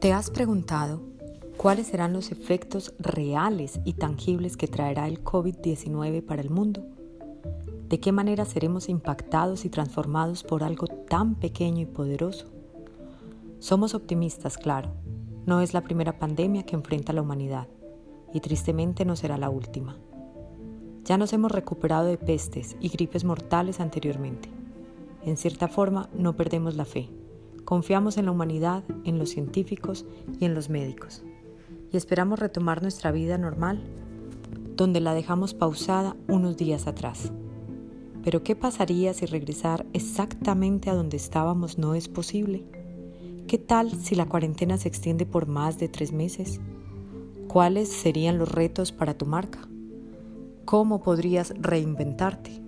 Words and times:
¿Te 0.00 0.14
has 0.14 0.30
preguntado 0.30 1.02
cuáles 1.58 1.88
serán 1.88 2.14
los 2.14 2.32
efectos 2.32 2.94
reales 2.98 3.80
y 3.84 3.92
tangibles 3.92 4.56
que 4.56 4.66
traerá 4.66 5.06
el 5.06 5.22
COVID-19 5.22 6.24
para 6.24 6.40
el 6.40 6.48
mundo? 6.48 6.86
¿De 7.86 8.00
qué 8.00 8.10
manera 8.10 8.46
seremos 8.46 8.88
impactados 8.88 9.66
y 9.66 9.68
transformados 9.68 10.42
por 10.42 10.64
algo 10.64 10.86
tan 10.86 11.34
pequeño 11.34 11.82
y 11.82 11.84
poderoso? 11.84 12.46
Somos 13.58 13.92
optimistas, 13.92 14.56
claro. 14.56 14.88
No 15.44 15.60
es 15.60 15.74
la 15.74 15.82
primera 15.82 16.18
pandemia 16.18 16.62
que 16.62 16.76
enfrenta 16.76 17.12
la 17.12 17.20
humanidad 17.20 17.68
y 18.32 18.40
tristemente 18.40 19.04
no 19.04 19.16
será 19.16 19.36
la 19.36 19.50
última. 19.50 19.98
Ya 21.04 21.18
nos 21.18 21.34
hemos 21.34 21.52
recuperado 21.52 22.06
de 22.06 22.16
pestes 22.16 22.74
y 22.80 22.88
gripes 22.88 23.24
mortales 23.24 23.80
anteriormente. 23.80 24.48
En 25.26 25.36
cierta 25.36 25.68
forma, 25.68 26.08
no 26.14 26.36
perdemos 26.36 26.74
la 26.74 26.86
fe. 26.86 27.10
Confiamos 27.64 28.18
en 28.18 28.26
la 28.26 28.32
humanidad, 28.32 28.84
en 29.04 29.18
los 29.18 29.30
científicos 29.30 30.06
y 30.38 30.44
en 30.44 30.54
los 30.54 30.70
médicos. 30.70 31.22
Y 31.92 31.96
esperamos 31.96 32.38
retomar 32.38 32.82
nuestra 32.82 33.12
vida 33.12 33.38
normal, 33.38 33.82
donde 34.76 35.00
la 35.00 35.14
dejamos 35.14 35.54
pausada 35.54 36.16
unos 36.28 36.56
días 36.56 36.86
atrás. 36.86 37.32
Pero 38.22 38.42
¿qué 38.42 38.54
pasaría 38.56 39.14
si 39.14 39.26
regresar 39.26 39.86
exactamente 39.92 40.90
a 40.90 40.94
donde 40.94 41.16
estábamos 41.16 41.78
no 41.78 41.94
es 41.94 42.08
posible? 42.08 42.64
¿Qué 43.46 43.58
tal 43.58 43.90
si 43.90 44.14
la 44.14 44.26
cuarentena 44.26 44.78
se 44.78 44.88
extiende 44.88 45.26
por 45.26 45.46
más 45.46 45.78
de 45.78 45.88
tres 45.88 46.12
meses? 46.12 46.60
¿Cuáles 47.48 47.88
serían 47.88 48.38
los 48.38 48.52
retos 48.52 48.92
para 48.92 49.14
tu 49.14 49.26
marca? 49.26 49.68
¿Cómo 50.64 51.02
podrías 51.02 51.52
reinventarte? 51.58 52.62